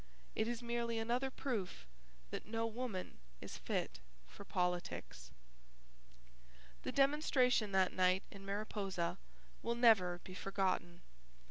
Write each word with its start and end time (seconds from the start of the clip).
It 0.33 0.47
is 0.47 0.63
merely 0.63 0.97
another 0.97 1.29
proof 1.29 1.85
that 2.31 2.47
no 2.47 2.65
woman 2.65 3.19
is 3.39 3.55
fit 3.59 3.99
for 4.27 4.43
politics. 4.43 5.29
The 6.81 6.91
demonstration 6.91 7.71
that 7.73 7.93
night 7.93 8.23
in 8.31 8.43
Mariposa 8.43 9.19
will 9.61 9.75
never 9.75 10.19
be 10.23 10.33
forgotten. 10.33 11.03